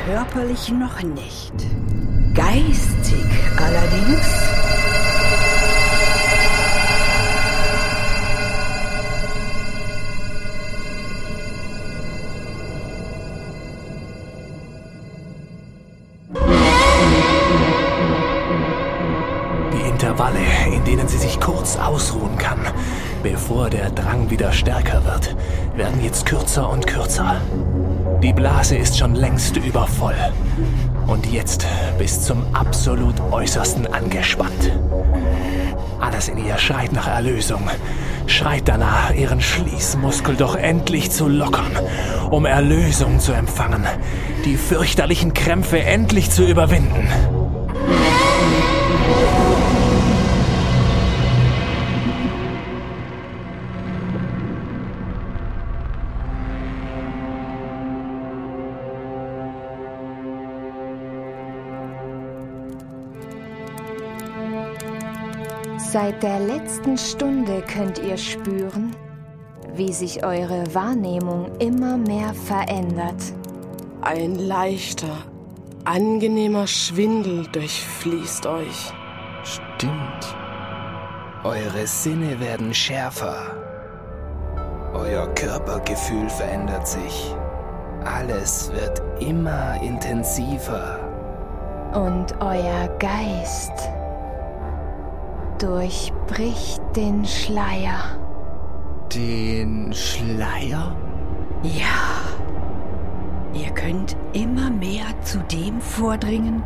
[0.06, 1.54] Körperlich noch nicht.
[2.34, 3.26] Geistig
[3.58, 4.57] allerdings.
[20.18, 22.58] Intervalle, in denen sie sich kurz ausruhen kann,
[23.22, 25.36] bevor der Drang wieder stärker wird,
[25.76, 27.40] werden jetzt kürzer und kürzer.
[28.24, 30.16] Die Blase ist schon längst übervoll.
[31.06, 31.68] und jetzt
[32.00, 34.72] bis zum absolut äußersten angespannt.
[36.02, 37.70] Alles in ihr schreit nach Erlösung,
[38.26, 41.78] schreit danach, ihren Schließmuskel doch endlich zu lockern,
[42.32, 43.86] um Erlösung zu empfangen,
[44.46, 47.08] die fürchterlichen Krämpfe endlich zu überwinden.
[65.90, 68.94] Seit der letzten Stunde könnt ihr spüren,
[69.74, 73.24] wie sich eure Wahrnehmung immer mehr verändert.
[74.02, 75.18] Ein leichter,
[75.86, 78.92] angenehmer Schwindel durchfließt euch.
[79.44, 80.36] Stimmt.
[81.46, 83.56] Eure Sinne werden schärfer.
[84.94, 87.34] Euer Körpergefühl verändert sich.
[88.04, 91.00] Alles wird immer intensiver.
[91.94, 93.90] Und euer Geist
[95.60, 98.18] durchbricht den Schleier.
[99.14, 100.96] Den Schleier?
[101.64, 102.18] Ja.
[103.54, 106.62] Ihr könnt immer mehr zu dem vordringen,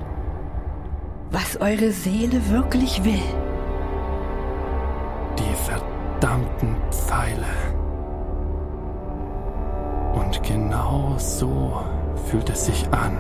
[1.30, 3.22] was eure Seele wirklich will.
[5.40, 7.46] Die verdammten Pfeile.
[10.14, 11.82] Und genau so
[12.26, 13.18] fühlt es sich an.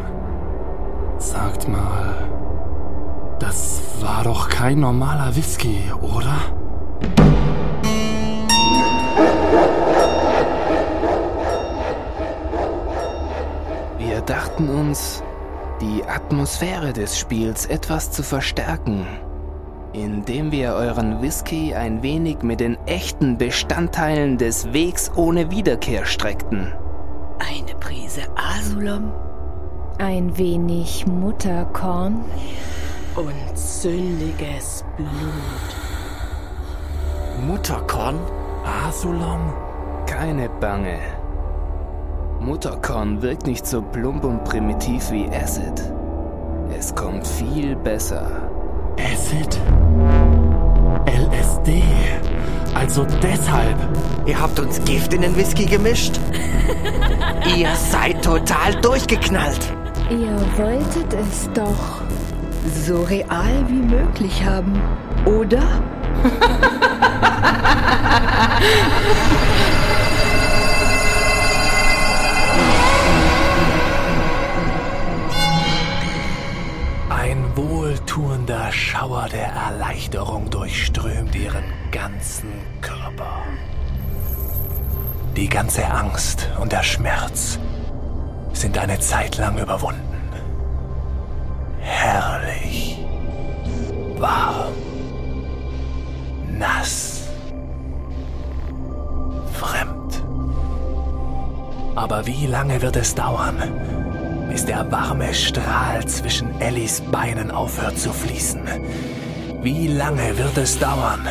[1.17, 2.15] Sagt mal,
[3.41, 6.35] das war doch kein normaler Whisky, oder?
[13.97, 15.23] Wir dachten uns,
[15.81, 19.07] die Atmosphäre des Spiels etwas zu verstärken,
[19.93, 26.71] indem wir euren Whisky ein wenig mit den echten Bestandteilen des Wegs ohne Wiederkehr streckten.
[27.39, 29.11] Eine Prise Asulom,
[29.97, 32.23] Ein wenig Mutterkorn,
[33.15, 35.09] Und sündiges Blut.
[37.45, 38.19] Mutterkorn?
[38.87, 39.53] Asulom?
[40.05, 40.97] Keine Bange.
[42.39, 45.83] Mutterkorn wirkt nicht so plump und primitiv wie Acid.
[46.77, 48.49] Es kommt viel besser.
[48.97, 49.59] Acid?
[51.05, 51.83] LSD?
[52.73, 53.77] Also deshalb.
[54.25, 56.19] Ihr habt uns Gift in den Whisky gemischt?
[57.57, 59.73] Ihr seid total durchgeknallt.
[60.09, 62.01] ihr wolltet es doch.
[62.73, 64.79] So real wie möglich haben,
[65.25, 65.61] oder?
[77.09, 82.51] Ein wohltuender Schauer der Erleichterung durchströmt ihren ganzen
[82.81, 83.43] Körper.
[85.35, 87.59] Die ganze Angst und der Schmerz
[88.53, 90.10] sind eine Zeit lang überwunden.
[91.81, 92.97] Herrlich.
[94.17, 94.73] Warm.
[96.57, 97.23] Nass.
[99.53, 100.23] Fremd.
[101.95, 103.57] Aber wie lange wird es dauern,
[104.49, 108.61] bis der warme Strahl zwischen Ellis Beinen aufhört zu fließen?
[109.61, 111.27] Wie lange wird es dauern,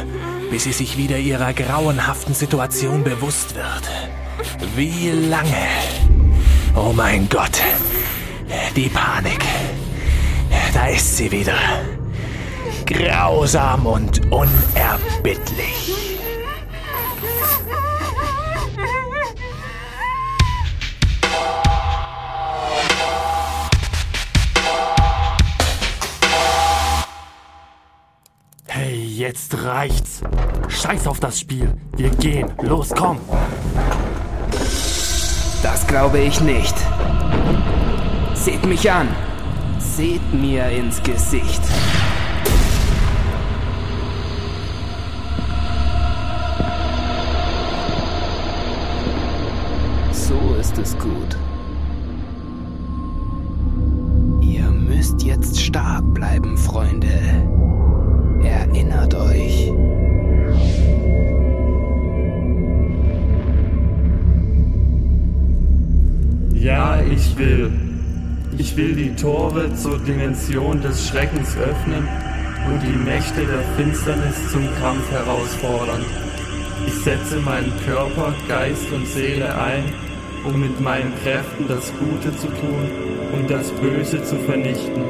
[0.50, 3.90] bis sie sich wieder ihrer grauenhaften Situation bewusst wird?
[4.76, 5.66] Wie lange?
[6.76, 7.60] Oh mein Gott,
[8.76, 9.44] die Panik.
[10.80, 11.58] Da ist sie wieder.
[12.86, 15.92] Grausam und unerbittlich.
[28.66, 30.22] Hey, jetzt reicht's.
[30.68, 31.74] Scheiß auf das Spiel.
[31.98, 32.50] Wir gehen.
[32.62, 33.18] Los, komm.
[35.62, 36.74] Das glaube ich nicht.
[38.32, 39.14] Seht mich an.
[40.00, 41.60] Seht mir ins Gesicht.
[50.10, 51.36] So ist es gut.
[54.40, 57.12] Ihr müsst jetzt stark bleiben, Freunde.
[58.42, 59.70] Erinnert euch.
[66.54, 67.89] Ja, ich will.
[68.60, 72.06] Ich will die Tore zur Dimension des Schreckens öffnen
[72.68, 76.04] und die Mächte der Finsternis zum Kampf herausfordern.
[76.86, 79.84] Ich setze meinen Körper, Geist und Seele ein,
[80.44, 82.90] um mit meinen Kräften das Gute zu tun
[83.32, 85.04] und das Böse zu vernichten.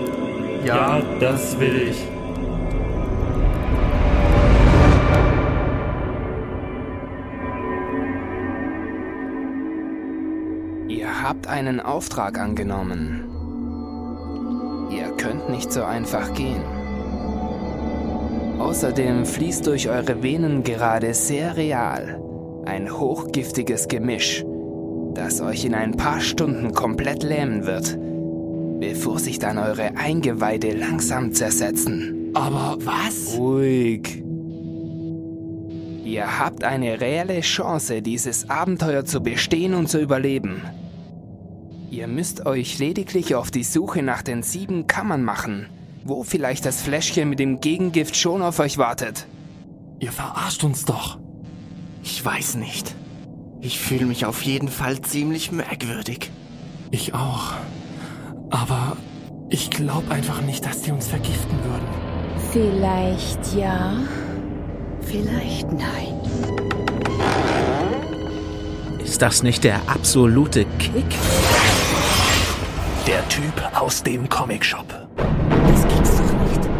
[0.64, 2.06] Ja, das will ich.
[10.86, 13.39] Ihr habt einen Auftrag angenommen.
[15.50, 16.62] Nicht so einfach gehen.
[18.58, 22.20] Außerdem fließt durch eure Venen gerade sehr real
[22.66, 24.44] ein hochgiftiges Gemisch,
[25.14, 27.98] das euch in ein paar Stunden komplett lähmen wird,
[28.80, 32.30] bevor sich dann eure Eingeweide langsam zersetzen.
[32.34, 33.36] Aber was?
[33.36, 34.22] Ruhig.
[36.04, 40.62] Ihr habt eine reelle Chance, dieses Abenteuer zu bestehen und zu überleben.
[41.90, 45.66] Ihr müsst euch lediglich auf die Suche nach den sieben Kammern machen,
[46.04, 49.26] wo vielleicht das Fläschchen mit dem Gegengift schon auf euch wartet.
[49.98, 51.18] Ihr verarscht uns doch.
[52.04, 52.94] Ich weiß nicht.
[53.60, 56.30] Ich fühle mich auf jeden Fall ziemlich merkwürdig.
[56.92, 57.54] Ich auch.
[58.50, 58.96] Aber
[59.48, 61.88] ich glaube einfach nicht, dass die uns vergiften würden.
[62.52, 64.00] Vielleicht ja.
[65.00, 66.20] Vielleicht nein.
[69.02, 71.16] Ist das nicht der absolute Kick?
[73.06, 74.86] Der Typ aus dem Comicshop.
[75.16, 76.70] Das gibt's doch nicht.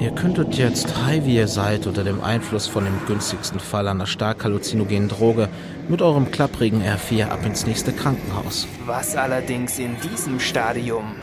[0.00, 4.06] Ihr könntet jetzt, high wie ihr seid, unter dem Einfluss von dem günstigsten Fall einer
[4.06, 5.50] stark halluzinogenen Droge
[5.88, 8.66] mit eurem klapprigen R4 ab ins nächste Krankenhaus.
[8.86, 11.16] Was allerdings in diesem Stadium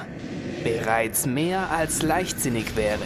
[0.63, 2.99] bereits mehr als leichtsinnig wäre.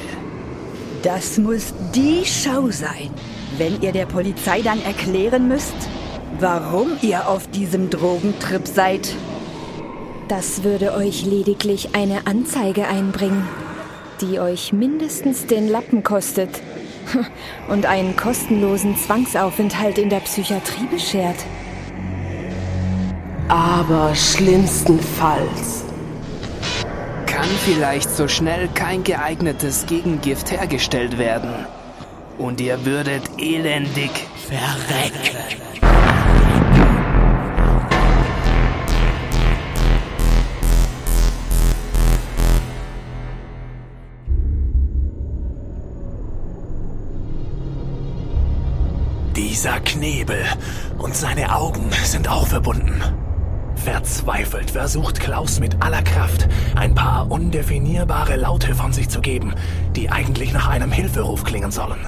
[1.04, 3.10] Das muss die Schau sein,
[3.58, 5.74] wenn ihr der Polizei dann erklären müsst,
[6.42, 9.16] warum ihr auf diesem Drogentrip seid.
[10.28, 13.48] Das würde euch lediglich eine Anzeige einbringen,
[14.22, 16.62] die euch mindestens den Lappen kostet
[17.70, 21.38] und einen kostenlosen Zwangsaufenthalt in der Psychiatrie beschert.
[23.48, 25.84] Aber schlimmstenfalls
[27.26, 31.66] Kann vielleicht so schnell kein geeignetes Gegengift hergestellt werden.
[32.38, 34.12] Und ihr würdet elendig
[34.48, 35.71] Verrecken!
[49.52, 50.46] Dieser Knebel
[50.98, 53.04] und seine Augen sind auch verbunden.
[53.76, 56.48] Verzweifelt versucht Klaus mit aller Kraft,
[56.78, 59.54] ein paar undefinierbare Laute von sich zu geben,
[59.94, 62.00] die eigentlich nach einem Hilferuf klingen sollen.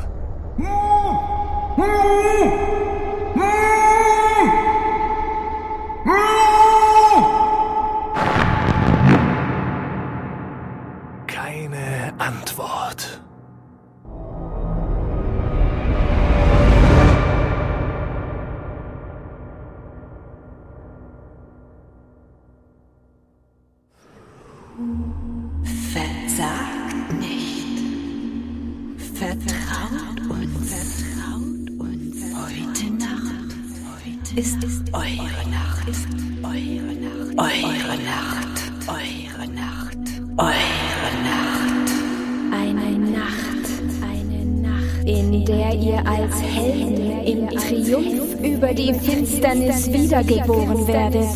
[46.34, 51.28] Als Helden im Triumph über die Finsternis wiedergeboren werdet.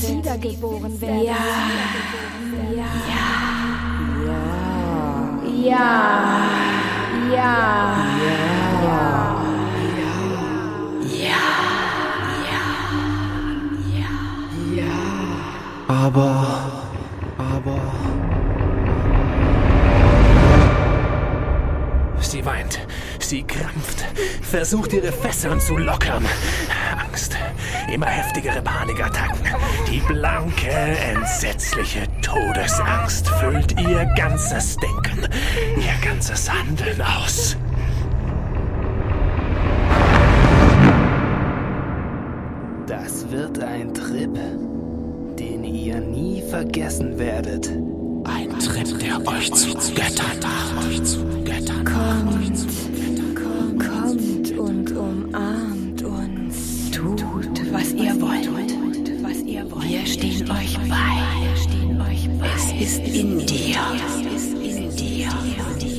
[1.02, 1.36] Ja,
[5.64, 6.08] ja,
[7.34, 7.68] ja,
[15.88, 16.67] Aber, aber.
[23.28, 24.06] Sie krampft,
[24.42, 26.26] versucht ihre Fesseln zu lockern.
[26.98, 27.36] Angst,
[27.92, 29.46] immer heftigere Panikattacken.
[29.92, 35.28] Die blanke, entsetzliche Todesangst füllt ihr ganzes Denken,
[35.76, 37.58] ihr ganzes Handeln aus.
[42.88, 44.36] Das wird ein Trip,
[45.38, 47.70] den ihr nie vergessen werdet.
[48.24, 50.67] Ein Trip, der euch zu Göttern macht.
[59.76, 61.28] Wir stehen euch bei.
[62.56, 63.78] Es ist in dir.
[64.36, 65.30] Es ist in dir.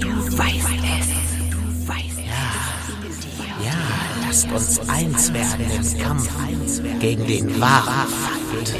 [0.00, 1.08] Du weißt es.
[1.50, 3.64] Du weißt es.
[3.64, 3.78] Ja,
[4.26, 6.30] lasst uns eins werden im Kampf
[7.00, 8.74] gegen den wahren Feind.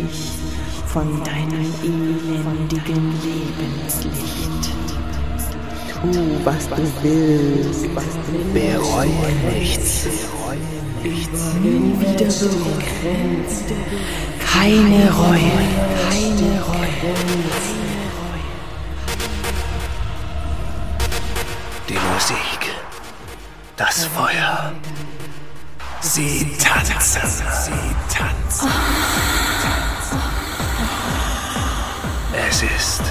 [0.00, 0.32] Gnädig
[0.86, 4.70] von deinem elendigen Lebenslicht.
[5.92, 7.88] Tu, was du willst.
[8.52, 10.06] Bereue nichts.
[11.02, 13.64] Bin wieder so begrenzt.
[14.52, 15.52] Keine Reue,
[16.10, 17.14] keine Reue.
[21.88, 22.74] Die Musik,
[23.76, 24.72] das Feuer.
[26.02, 28.70] Sie tanzen, sie tanzen.
[32.50, 33.02] Es ist,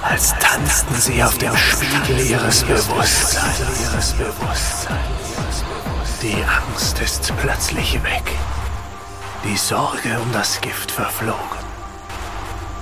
[0.00, 4.14] als tanzten sie auf dem Spiegel ihres Bewusstseins.
[6.22, 8.22] Die Angst ist plötzlich weg.
[9.44, 11.64] Die Sorge um das Gift verflogen.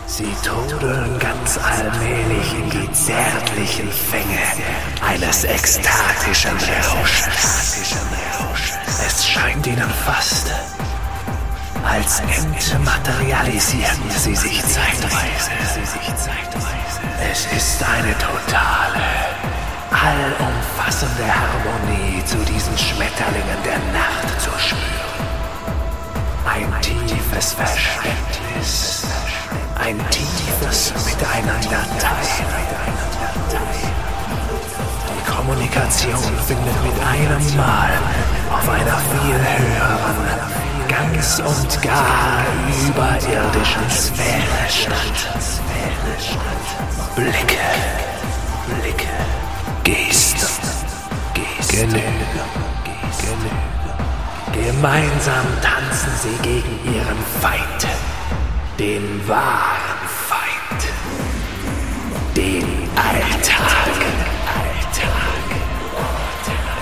[0.07, 4.39] Sie trudeln ganz allmählich in die zärtlichen Fänge
[5.05, 6.57] eines ekstatischen
[6.93, 7.97] Rausches.
[9.05, 10.53] Es scheint ihnen fast,
[11.85, 15.51] als entmaterialisierten sie sich zeitweise.
[17.31, 19.03] Es ist eine totale,
[19.91, 24.83] allumfassende Harmonie zu diesen Schmetterlingen der Nacht zu spüren.
[26.47, 29.07] Ein tiefes Verständnis,
[29.81, 32.53] ein tiefes Miteinander teilen.
[35.09, 37.91] Die Kommunikation findet mit einem Mal
[38.53, 40.62] auf einer viel höheren,
[40.93, 42.45] ganz und gar
[42.87, 45.19] überirdischen Sphäre statt.
[47.17, 47.57] Blicke,
[48.67, 49.09] Blicke,
[49.85, 50.47] Gesten,
[51.35, 52.13] Gesten, Genüge,
[53.21, 54.69] Genüge.
[54.69, 57.89] Gemeinsam tanzen sie gegen ihren Feind,
[58.79, 60.83] den wahren Feind,
[62.37, 62.67] den
[62.97, 63.99] Alltag.
[64.47, 65.52] Alltag.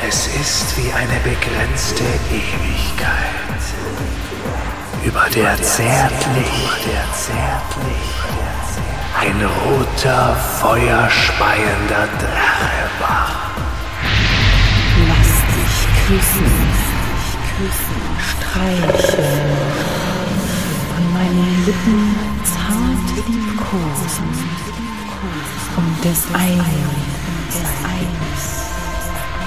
[0.08, 3.60] Es ist wie eine begrenzte Ewigkeit,
[5.04, 6.70] über der zärtlich,
[9.20, 13.50] ein roter, feuerspeiender Drache war.
[15.06, 15.76] Lass dich
[16.06, 16.50] küssen,
[17.58, 19.50] küssen, streicheln.
[20.94, 24.30] Von meinen Lippen zart liebkosen.
[25.76, 26.64] Und des Eines,
[27.52, 28.19] des Eines.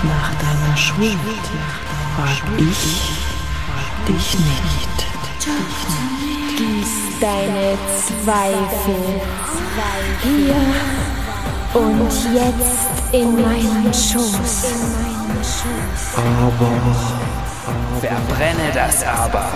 [0.03, 1.17] Nach deiner Schuld
[2.15, 3.11] frag ich
[4.07, 5.05] dich nicht.
[6.57, 7.77] Gieß deine
[8.23, 9.21] Zweifel
[10.21, 10.55] hier
[11.73, 14.65] und jetzt in meinen Schoß.
[16.17, 16.93] Aber
[18.01, 19.49] Verbrenne das aber.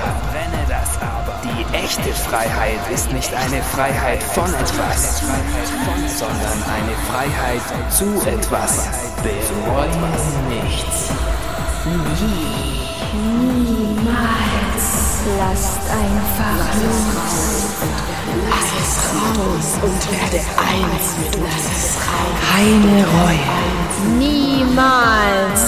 [1.47, 5.21] Die echte Freiheit ist nicht eine Freiheit von etwas,
[6.17, 8.89] sondern eine Freiheit zu etwas.
[9.23, 9.87] Bereue
[10.49, 11.09] nichts.
[13.13, 14.17] Niemals.
[15.37, 17.67] Lasst einfach los.
[18.49, 21.97] Lass es raus und werde eins mit uns.
[22.51, 24.17] Keine Reue.
[24.17, 25.61] Niemals.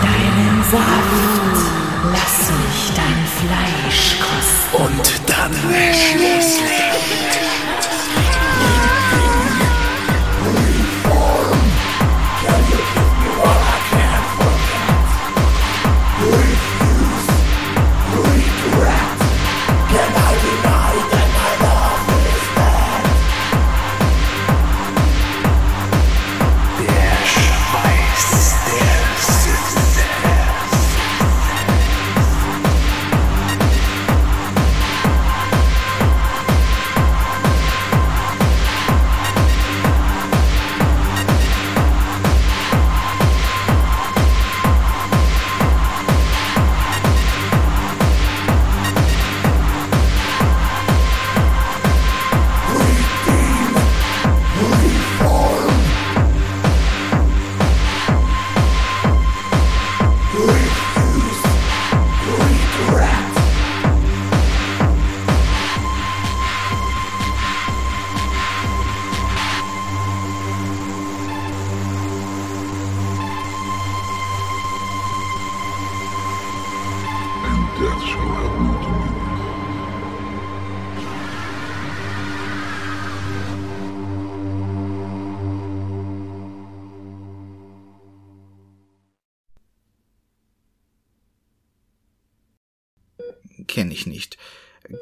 [0.00, 1.58] Deinen Saft.
[2.04, 4.76] Lass mich dein Fleisch kosten.
[4.84, 5.52] Und dann
[5.92, 6.88] schließlich.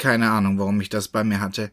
[0.07, 1.73] Keine Ahnung, warum ich das bei mir hatte.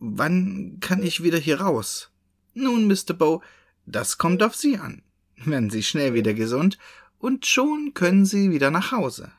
[0.00, 2.10] Wann kann ich wieder hier raus?
[2.54, 3.14] Nun, Mr.
[3.16, 3.40] Bow,
[3.86, 5.02] das kommt auf Sie an.
[5.36, 6.76] Werden Sie schnell wieder gesund,
[7.20, 9.30] und schon können Sie wieder nach Hause.